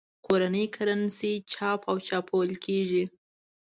کورنۍ 0.25 0.65
کرنسي 0.75 1.33
چاپ 1.53 1.79
او 1.89 1.95
چلول 2.07 2.49
کېږي. 2.65 3.03